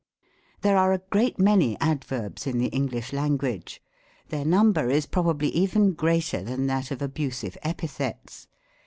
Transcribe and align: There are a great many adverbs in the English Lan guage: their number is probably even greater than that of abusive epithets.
There 0.61 0.77
are 0.77 0.93
a 0.93 0.97
great 1.11 1.37
many 1.37 1.79
adverbs 1.79 2.47
in 2.47 2.57
the 2.57 2.69
English 2.69 3.13
Lan 3.13 3.37
guage: 3.37 3.83
their 4.29 4.43
number 4.43 4.89
is 4.89 5.05
probably 5.05 5.49
even 5.49 5.93
greater 5.93 6.41
than 6.41 6.65
that 6.65 6.89
of 6.89 7.03
abusive 7.03 7.55
epithets. 7.61 8.47